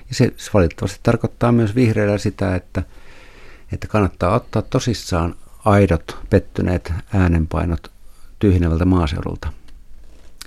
[0.10, 2.84] Ja se valitettavasti tarkoittaa myös vihreillä sitä, että,
[3.72, 7.92] että kannattaa ottaa tosissaan aidot, pettyneet äänenpainot
[8.40, 9.54] tyhjenevältä maaseudulta,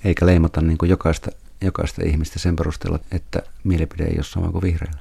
[0.04, 1.30] eikä leimata niin kuin jokaista,
[1.60, 5.00] jokaista ihmistä sen perusteella, että mielipide ei ole sama kuin vihreillä.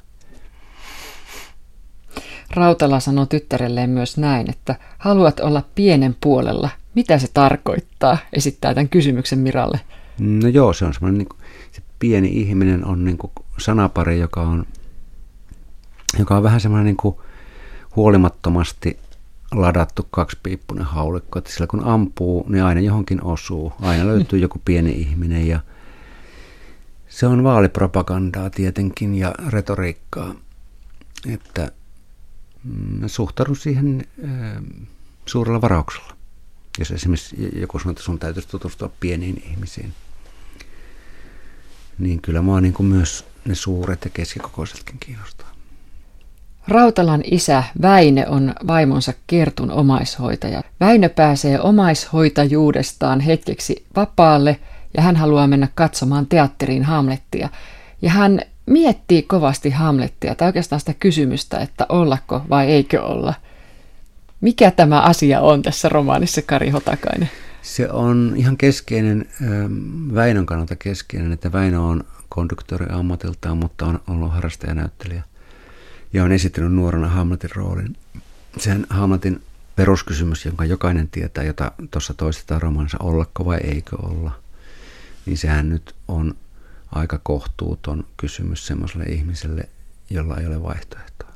[2.54, 6.70] Rautala sanoo tyttärelleen myös näin, että haluat olla pienen puolella.
[6.96, 8.18] Mitä se tarkoittaa?
[8.34, 9.80] Esittää tämän kysymyksen Miralle.
[10.20, 11.40] No joo, se on semmoinen, niin kuin,
[11.72, 14.66] se pieni ihminen on niin kuin sanapari, joka on,
[16.20, 17.16] joka on vähän semmoinen niin kuin
[17.96, 19.00] huolimattomasti
[19.52, 23.74] ladattu kaksipiippunen haulikko, että sillä kun ampuu, niin aina johonkin osuu.
[23.82, 25.60] Aina löytyy joku pieni ihminen ja
[27.10, 30.36] se on vaalipropagandaa tietenkin ja retoriikkaa,
[31.34, 31.72] että
[32.64, 34.64] mm, suhtaudun siihen äh,
[35.26, 36.16] suurella varauksella.
[36.80, 39.94] Jos esimerkiksi joku sanoo, että sun täytyisi tutustua pieniin ihmisiin,
[42.00, 45.49] niin kyllä mua niin kuin myös ne suuret ja keskikokoisetkin kiinnostaa.
[46.70, 50.64] Rautalan isä Väine on vaimonsa Kertun omaishoitaja.
[50.80, 54.60] Väinö pääsee omaishoitajuudestaan hetkeksi vapaalle
[54.98, 57.50] ja hän haluaa mennä katsomaan teatteriin Hamlettia.
[58.02, 63.34] Ja hän miettii kovasti Hamlettia, tai oikeastaan sitä kysymystä, että ollako vai eikö olla.
[64.42, 67.30] Mikä tämä asia on tässä romaanissa, Kari Hotakainen?
[67.62, 74.00] Se on ihan keskeinen, ähm, Väinön kannalta keskeinen, että Väinö on konduktori ammatiltaan, mutta on
[74.08, 75.24] ollut harrastajanäyttelijä
[76.14, 77.98] ja on esittänyt nuorena Hamletin roolin.
[78.58, 79.42] Sen Hamletin
[79.76, 84.40] peruskysymys, jonka jokainen tietää, jota tuossa toistetaan romansa, ollako vai eikö olla,
[85.26, 86.36] niin sehän nyt on
[86.92, 89.70] aika kohtuuton kysymys semmoiselle ihmiselle,
[90.10, 91.30] jolla ei ole vaihtoehtoa.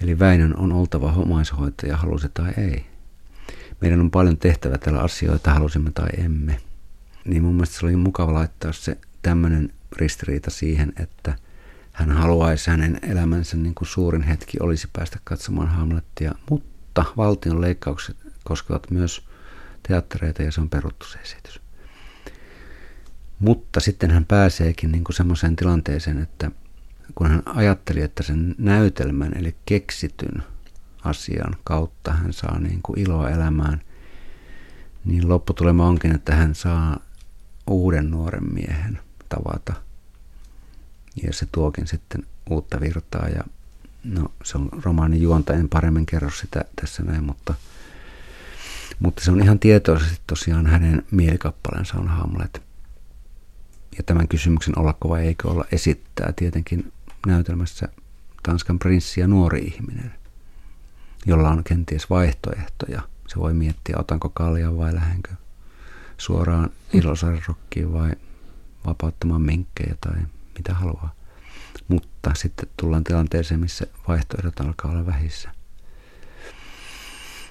[0.00, 2.86] Eli Väinön on oltava omaishoitaja, halusi tai ei.
[3.80, 6.60] Meidän on paljon tehtävä tällä asioita, halusimme tai emme.
[7.24, 11.36] Niin mun mielestä se oli mukava laittaa se tämmöinen ristiriita siihen, että
[11.94, 18.16] hän haluaisi hänen elämänsä niin kuin suurin hetki olisi päästä katsomaan Hamlettia, mutta valtion leikkaukset
[18.44, 19.26] koskevat myös
[19.88, 21.60] teattereita ja se on peruttu se esitys.
[23.38, 26.50] Mutta sitten hän pääseekin niin kuin semmoiseen tilanteeseen, että
[27.14, 30.42] kun hän ajatteli, että sen näytelmän eli keksityn
[31.04, 33.80] asian kautta hän saa niin kuin iloa elämään,
[35.04, 37.00] niin lopputulema onkin, että hän saa
[37.66, 39.74] uuden nuoren miehen tavata.
[41.22, 43.44] Ja se tuokin sitten uutta virtaa ja
[44.04, 47.54] no se on romaanin juonta, en paremmin kerro sitä tässä näin, mutta,
[48.98, 52.62] mutta se on ihan tietoisesti tosiaan hänen mielikappaleensa on Hamlet.
[53.96, 56.92] Ja tämän kysymyksen ollako vai eikö olla esittää tietenkin
[57.26, 57.88] näytelmässä
[58.42, 60.14] Tanskan prinssi ja nuori ihminen,
[61.26, 63.02] jolla on kenties vaihtoehtoja.
[63.28, 65.30] Se voi miettiä, otanko kaljan vai lähdenkö
[66.18, 68.10] suoraan ilosarrokkiin vai
[68.86, 70.16] vapauttamaan minkkejä tai
[70.58, 71.14] mitä haluaa.
[71.88, 75.50] Mutta sitten tullaan tilanteeseen, missä vaihtoehdot alkaa olla vähissä.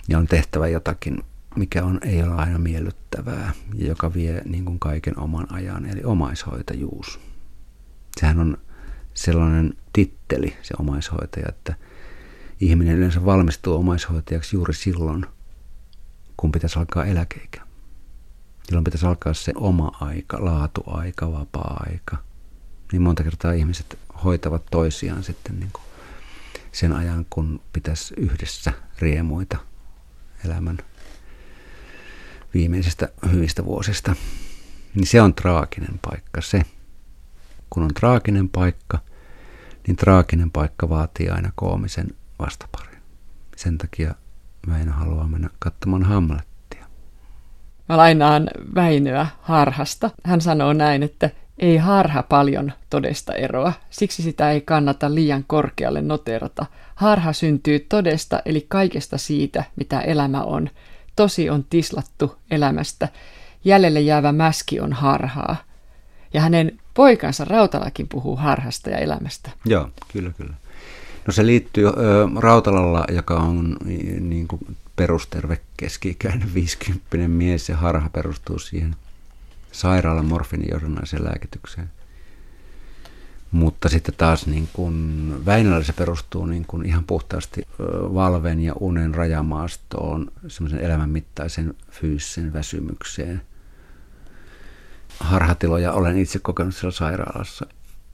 [0.07, 1.23] Ja on tehtävä jotakin,
[1.55, 6.03] mikä on, ei ole aina miellyttävää ja joka vie niin kuin kaiken oman ajan, eli
[6.03, 7.19] omaishoitajuus.
[8.19, 8.57] Sehän on
[9.13, 11.75] sellainen titteli, se omaishoitaja, että
[12.59, 15.25] ihminen yleensä valmistuu omaishoitajaksi juuri silloin,
[16.37, 17.61] kun pitäisi alkaa eläkeikä.
[18.63, 22.17] Silloin pitäisi alkaa se oma aika, laatuaika, vapaa-aika.
[22.93, 25.83] Niin monta kertaa ihmiset hoitavat toisiaan sitten niin kuin
[26.71, 29.57] sen ajan, kun pitäisi yhdessä riemuita
[30.45, 30.77] elämän
[32.53, 34.15] viimeisistä hyvistä vuosista.
[34.95, 36.61] Niin se on traaginen paikka se.
[37.69, 38.99] Kun on traaginen paikka,
[39.87, 42.07] niin traaginen paikka vaatii aina koomisen
[42.39, 43.01] vastaparin.
[43.55, 44.15] Sen takia
[44.67, 46.47] mä en halua mennä katsomaan Hamlet
[47.89, 50.09] Mä lainaan Väinöä harhasta.
[50.23, 51.29] Hän sanoo näin, että
[51.63, 56.65] ei harha paljon todesta eroa, siksi sitä ei kannata liian korkealle noterata.
[56.95, 60.69] Harha syntyy todesta, eli kaikesta siitä, mitä elämä on.
[61.15, 63.09] Tosi on tislattu elämästä.
[63.65, 65.55] Jäljelle jäävä mäski on harhaa.
[66.33, 69.51] Ja hänen poikansa Rautalakin puhuu harhasta ja elämästä.
[69.65, 70.53] Joo, kyllä, kyllä.
[71.27, 71.91] No se liittyy ö,
[72.39, 73.77] Rautalalla, joka on
[74.19, 78.95] niin kuin perusterve keski-ikäinen 50 mies ja harha perustuu siihen
[79.73, 81.89] sairaalan morfinijohdannaiseen lääkitykseen.
[83.51, 87.67] Mutta sitten taas niin kuin Väinöllä se perustuu niin kuin ihan puhtaasti
[88.13, 93.41] valven ja unen rajamaastoon, semmoisen elämänmittaisen fyysisen väsymykseen.
[95.19, 97.65] Harhatiloja olen itse kokenut siellä sairaalassa.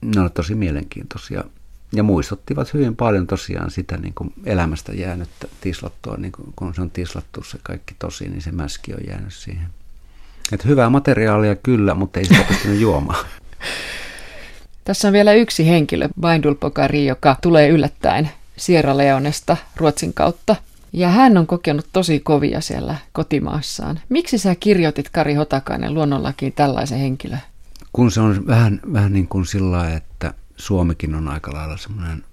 [0.02, 1.44] Ne ovat tosi mielenkiintoisia
[1.92, 6.90] ja muistuttivat hyvin paljon tosiaan sitä niin kuin elämästä jäänyttä tislattua, niin kun se on
[6.90, 9.68] tislattu se kaikki tosi, niin se mäski on jäänyt siihen.
[10.52, 13.26] Että hyvää materiaalia kyllä, mutta ei sitä pystynyt juomaan.
[14.84, 20.56] Tässä on vielä yksi henkilö, Vaindulpokari, joka tulee yllättäen Sierra Leonesta Ruotsin kautta.
[20.92, 24.00] Ja hän on kokenut tosi kovia siellä kotimaassaan.
[24.08, 27.40] Miksi sä kirjoitit Kari Hotakainen luonnollakin tällaisen henkilön?
[27.92, 32.24] Kun se on vähän, vähän niin kuin sillä että Suomikin on aika lailla semmoinen,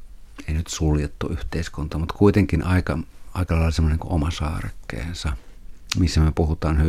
[0.47, 2.99] ei nyt suljettu yhteiskunta, mutta kuitenkin aika,
[3.33, 5.33] aika lailla semmoinen kuin oma saarekkeensa,
[5.99, 6.81] missä me puhutaan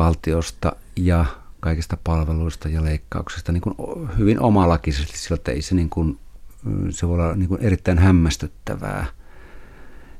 [0.00, 1.24] hyvinvointivaltiosta ja
[1.60, 3.74] kaikista palveluista ja leikkauksista niin kuin
[4.18, 6.18] hyvin omalakisesti sillä, että ei se, niin kuin,
[6.90, 9.06] se voi olla niin kuin erittäin hämmästyttävää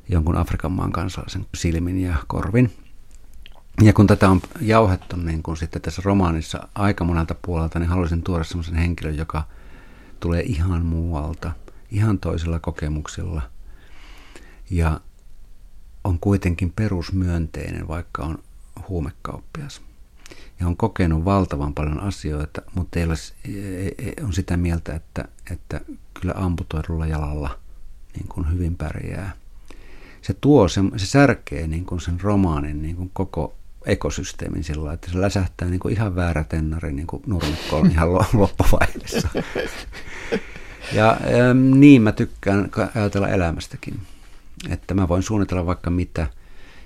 [0.08, 2.72] jonkun Afrikan maan kansalaisen silmin ja korvin.
[3.82, 8.22] Ja kun tätä on jauhettu niin kuin sitten tässä romaanissa aika monelta puolelta, niin haluaisin
[8.22, 9.44] tuoda semmoisen henkilön, joka–
[10.20, 11.52] tulee ihan muualta,
[11.90, 13.42] ihan toisilla kokemuksilla
[14.70, 15.00] Ja
[16.04, 18.38] on kuitenkin perusmyönteinen, vaikka on
[18.88, 19.82] huumekauppias.
[20.60, 23.14] Ja on kokenut valtavan paljon asioita, mutta ei ole,
[24.24, 25.80] on sitä mieltä, että, että
[26.20, 27.58] kyllä amputoidulla jalalla
[28.14, 29.32] niin kuin hyvin pärjää.
[30.22, 33.54] Se tuo, se, se särkee niin kuin sen romaanin niin kuin koko
[33.86, 39.28] ekosysteemin sillä että se läsähtää niin kuin ihan väärä tennari niin kuin nurmikkoon ihan loppuvaiheessa.
[40.92, 41.16] Ja
[41.54, 44.00] niin mä tykkään ajatella elämästäkin,
[44.70, 46.26] että mä voin suunnitella vaikka mitä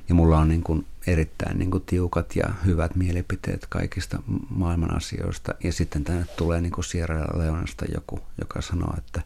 [0.08, 5.54] ja mulla on niin kuin erittäin niin kuin tiukat ja hyvät mielipiteet kaikista maailman asioista
[5.64, 9.22] ja sitten tänne tulee niin kuin Sierra Leonesta joku, joka sanoo, että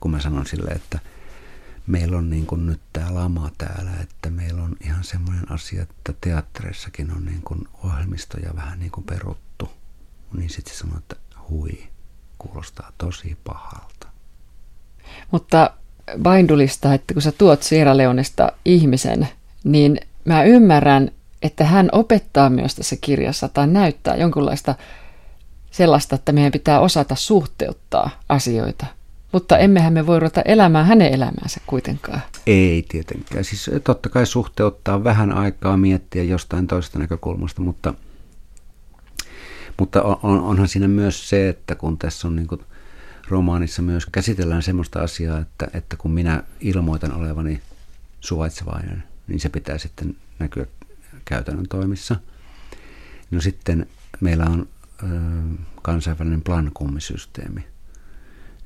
[0.00, 0.98] kun mä sanon sille, että–
[1.90, 6.14] meillä on niin kuin nyt tämä lama täällä, että meillä on ihan semmoinen asia, että
[6.20, 9.70] teattereissakin on niin kuin ohjelmistoja vähän niin kuin peruttu.
[10.32, 11.16] Niin sitten se sanoo, että
[11.50, 11.78] hui,
[12.38, 14.06] kuulostaa tosi pahalta.
[15.30, 15.70] Mutta
[16.22, 19.28] Baindulista, että kun sä tuot Sierra Leonesta ihmisen,
[19.64, 20.00] niin
[20.34, 21.10] mä ymmärrän,
[21.42, 24.74] että hän opettaa myös tässä kirjassa tai näyttää jonkunlaista
[25.70, 28.86] sellaista, että meidän pitää osata suhteuttaa asioita–
[29.32, 32.20] mutta emmehän me voi ruveta elämään hänen elämäänsä kuitenkaan.
[32.46, 33.44] Ei tietenkään.
[33.44, 37.94] Siis totta kai suhteuttaa vähän aikaa miettiä jostain toisesta näkökulmasta, mutta,
[39.78, 42.60] mutta on, onhan siinä myös se, että kun tässä on niin kuin
[43.28, 47.60] romaanissa myös käsitellään semmoista asiaa, että, että kun minä ilmoitan olevani
[48.20, 50.66] suvaitsevainen, niin se pitää sitten näkyä
[51.24, 52.16] käytännön toimissa.
[53.30, 53.86] No sitten
[54.20, 54.68] meillä on
[55.02, 55.06] ö,
[55.82, 57.60] kansainvälinen plankummisysteemi,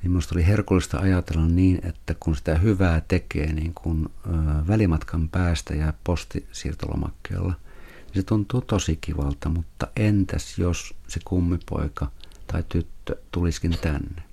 [0.01, 4.29] niin minusta oli herkullista ajatella niin, että kun sitä hyvää tekee niin kun, ö,
[4.67, 7.53] välimatkan päästä ja postisiirtolomakkeella,
[8.05, 12.11] niin se tuntuu tosi kivalta, mutta entäs jos se kummipoika
[12.47, 14.23] tai tyttö tulisikin tänne?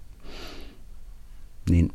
[1.71, 1.93] Niin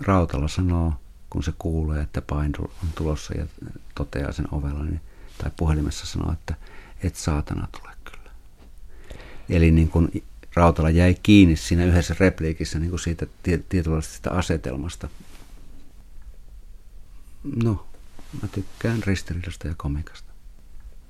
[0.00, 0.94] Rautala sanoo,
[1.32, 3.46] kun se kuulee, että Paindur on tulossa ja
[3.94, 5.00] toteaa sen ovella, niin,
[5.38, 6.54] tai puhelimessa sanoo, että
[7.02, 8.30] et saatana tule kyllä.
[9.48, 10.24] Eli niin kuin
[10.54, 15.08] Rautala jäi kiinni siinä yhdessä repliikissä niin kuin siitä tietynlaisesta asetelmasta.
[17.62, 17.86] No,
[18.42, 20.31] mä tykkään ristiriidasta ja komikasta.